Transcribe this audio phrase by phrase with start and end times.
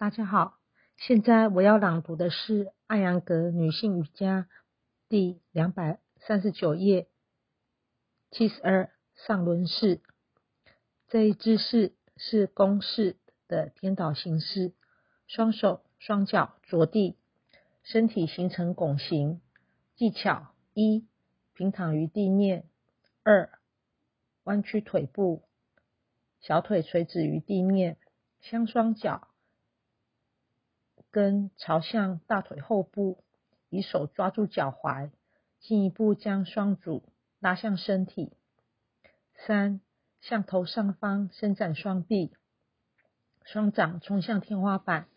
[0.00, 0.58] 大家好，
[0.96, 4.48] 现在我要朗读的是艾扬格女性瑜伽
[5.10, 7.06] 第两百三十九页
[8.30, 10.00] 七十二上轮式。
[11.08, 14.72] 这一姿势是弓式的颠倒形式，
[15.26, 17.18] 双手双脚着地，
[17.82, 19.42] 身体形成拱形。
[19.96, 21.06] 技巧一：
[21.52, 22.62] 平躺于地面；
[23.22, 23.50] 二：
[24.44, 25.42] 弯曲腿部，
[26.40, 27.98] 小腿垂直于地面，
[28.40, 29.28] 相双脚。
[31.10, 33.24] 跟朝向大腿后部，
[33.68, 35.10] 以手抓住脚踝，
[35.58, 37.02] 进一步将双足
[37.40, 38.32] 拉向身体。
[39.46, 39.80] 三，
[40.20, 42.32] 向头上方伸展双臂，
[43.44, 45.08] 双掌冲向天花板。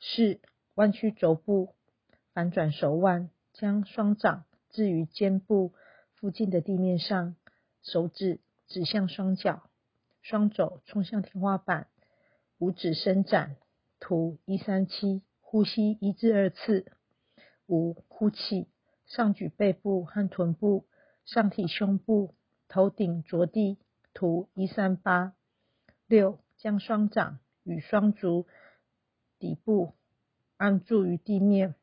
[0.00, 0.40] 四，
[0.74, 1.74] 弯曲肘部，
[2.32, 5.74] 反转手腕，将双掌置于肩部
[6.14, 7.36] 附近的地面上，
[7.82, 9.62] 手指指向双脚，
[10.22, 11.88] 双肘冲向天花板，
[12.58, 13.56] 五指伸展。
[14.00, 16.90] 图一三七，呼吸一至二次。
[17.68, 18.66] 五，呼气，
[19.06, 20.86] 上举背部和臀部，
[21.24, 22.34] 上提胸部，
[22.66, 23.78] 头顶着地。
[24.12, 25.34] 图一三八。
[26.08, 28.46] 六，将双掌与双足
[29.38, 29.94] 底部
[30.56, 31.76] 按住于地面，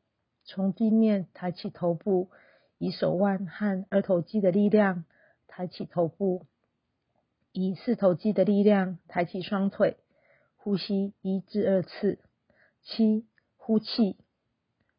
[0.44, 2.28] 从地面抬起头部，
[2.76, 5.06] 以手腕和二头肌的力量
[5.46, 6.44] 抬起头部，
[7.52, 9.96] 以四头肌的力量抬起双腿。
[10.58, 12.18] 呼吸一至二次。
[12.82, 14.16] 七，呼气，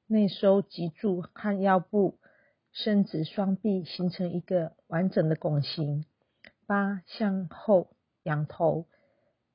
[0.08, 2.18] 内收脊柱和腰部，
[2.72, 6.06] 伸直双臂，形成一个完整的拱形。
[6.66, 7.92] 八，向后
[8.24, 8.88] 仰头，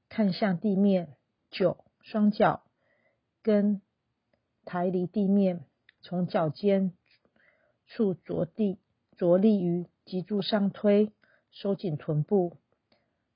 [0.09, 1.17] 看向地面。
[1.51, 2.63] 九，双脚
[3.43, 3.81] 跟
[4.65, 5.65] 抬离地面，
[6.03, 6.93] 从脚尖
[7.87, 8.79] 处着地，
[9.17, 11.13] 着力于脊柱上推，
[11.51, 12.57] 收紧臀部，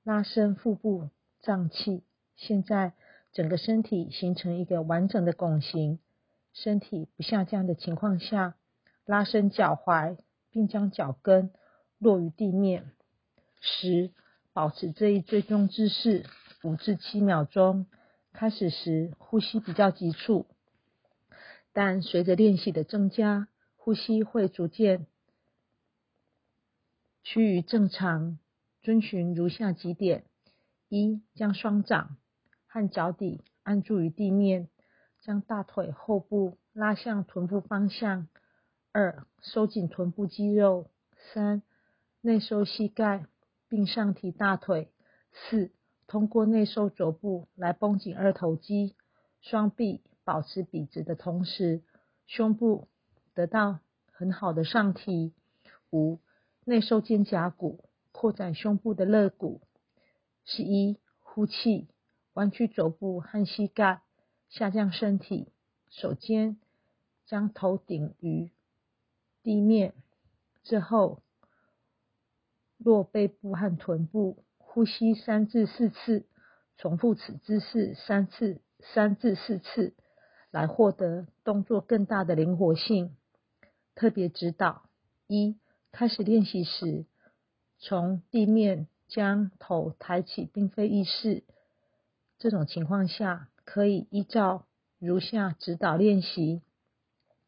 [0.03, 2.03] 拉伸腹部脏器。
[2.39, 2.93] 现在
[3.33, 5.99] 整个身体形成一个完整的拱形，
[6.53, 8.55] 身体不下降的情况下，
[9.05, 10.17] 拉伸脚踝，
[10.49, 11.51] 并将脚跟
[11.97, 12.91] 落于地面。
[13.59, 14.11] 十，
[14.53, 16.25] 保持这一最终姿势
[16.63, 17.85] 五至七秒钟。
[18.31, 20.45] 开始时呼吸比较急促，
[21.73, 25.07] 但随着练习的增加，呼吸会逐渐
[27.23, 28.39] 趋于正常。
[28.81, 30.23] 遵循如下几点：
[30.87, 32.15] 一，将双掌。
[32.71, 34.69] 和脚底按住于地面，
[35.21, 38.27] 将大腿后部拉向臀部方向。
[38.91, 40.91] 二、收紧臀部肌肉。
[41.33, 41.63] 三、
[42.21, 43.25] 内收膝盖，
[43.67, 44.91] 并上提大腿。
[45.33, 45.71] 四、
[46.07, 48.95] 通过内收肘部来绷紧二头肌。
[49.41, 51.81] 双臂保持笔直的同时，
[52.27, 52.87] 胸部
[53.33, 53.79] 得到
[54.11, 55.33] 很好的上提。
[55.91, 56.19] 五、
[56.65, 59.61] 内收肩胛骨，扩展胸部的肋骨。
[60.45, 61.87] 十一、呼气。
[62.33, 64.01] 弯曲肘部和膝盖，
[64.49, 65.51] 下降身体，
[65.89, 66.57] 手尖
[67.25, 68.51] 将头顶于
[69.43, 69.93] 地面，
[70.63, 71.21] 之后
[72.77, 76.25] 落背部和臀部，呼吸三至四次，
[76.77, 79.93] 重复此姿势三次，三至四次，
[80.51, 83.15] 来获得动作更大的灵活性。
[83.95, 84.83] 特别指导：
[85.27, 85.57] 一、
[85.91, 87.05] 开始练习时，
[87.79, 91.43] 从地面将头抬起，并非易事。
[92.39, 94.65] 这种情况下，可以依照
[94.97, 96.61] 如下指导练习：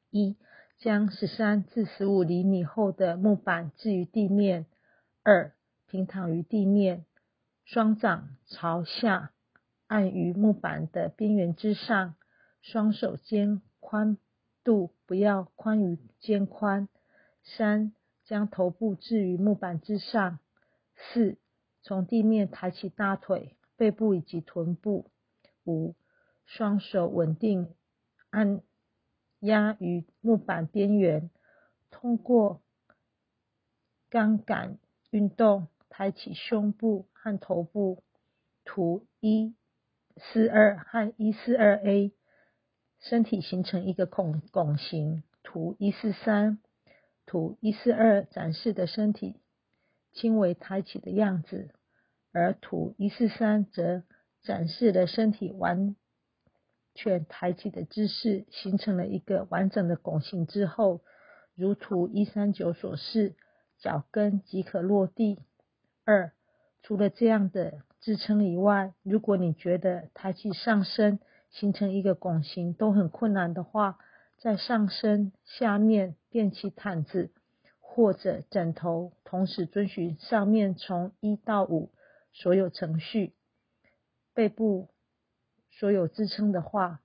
[0.09, 0.35] 一、
[0.79, 4.65] 将十三至十五厘米厚的木板置于地面；
[5.23, 5.53] 二、
[5.87, 7.05] 平躺于地面，
[7.63, 9.31] 双掌朝下
[9.87, 12.15] 按于木板的边缘之上，
[12.61, 14.17] 双手肩宽
[14.61, 16.89] 度不要宽于肩宽；
[17.43, 17.93] 三、
[18.25, 20.39] 将头部置于木板之上；
[20.97, 21.37] 四、
[21.81, 23.55] 从地面抬起大腿。
[23.81, 25.09] 背部以及臀部。
[25.65, 25.95] 五，
[26.45, 27.73] 双手稳定
[28.29, 28.61] 按
[29.39, 31.31] 压于木板边缘，
[31.89, 32.61] 通过
[34.07, 34.77] 杠杆
[35.09, 38.03] 运动抬起胸部和头部。
[38.63, 39.55] 图一
[40.17, 42.13] 四二和一四二 A，
[42.99, 45.23] 身体形成一个拱拱形。
[45.41, 46.59] 图一四三、
[47.25, 49.39] 图一四二展示的身体
[50.13, 51.73] 轻微抬起的样子。
[52.33, 54.03] 而图一四三则
[54.41, 55.95] 展示了身体完
[56.93, 61.01] 全抬起的姿势，形成了一个完整的拱形之后，
[61.55, 63.35] 如图一三九所示，
[63.79, 65.39] 脚跟即可落地。
[66.05, 66.31] 二，
[66.81, 71.19] 除了这样的支撑以外，如果你觉得抬起上身
[71.49, 73.99] 形成一个拱形都很困难的话，
[74.37, 77.31] 在上身下面垫起毯子
[77.79, 81.91] 或者枕头，同时遵循上面从一到五。
[82.33, 83.33] 所有程序，
[84.33, 84.89] 背部
[85.69, 87.01] 所有支撑的话，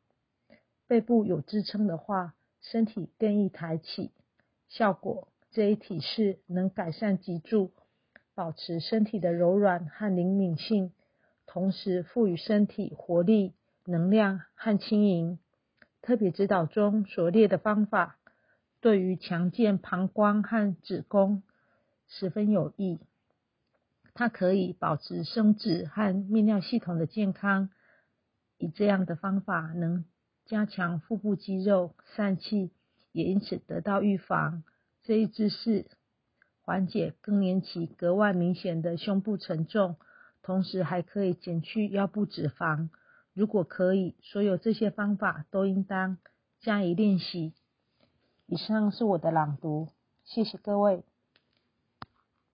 [0.86, 4.12] 背部有支撑的话，身体更易抬起。
[4.68, 7.72] 效果这一体式能改善脊柱，
[8.34, 10.92] 保持身体的柔软和灵敏性，
[11.46, 15.38] 同时赋予身体活力、能量和轻盈。
[16.02, 18.18] 特别指导中所列的方法，
[18.80, 21.42] 对于强健膀胱和子宫
[22.06, 23.00] 十分有益。
[24.16, 27.68] 它可以保持生殖和泌尿系统的健康。
[28.56, 30.06] 以这样的方法，能
[30.46, 32.70] 加强腹部肌肉、疝气，
[33.12, 34.64] 也因此得到预防。
[35.02, 35.84] 这一姿势
[36.62, 39.96] 缓解更年期格外明显的胸部沉重，
[40.42, 42.88] 同时还可以减去腰部脂肪。
[43.34, 46.16] 如果可以，所有这些方法都应当
[46.60, 47.52] 加以练习。
[48.46, 49.88] 以上是我的朗读，
[50.24, 51.04] 谢谢各位。